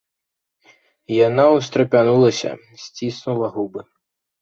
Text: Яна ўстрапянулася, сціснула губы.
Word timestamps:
Яна 1.27 1.45
ўстрапянулася, 1.57 2.51
сціснула 2.85 3.47
губы. 3.57 3.81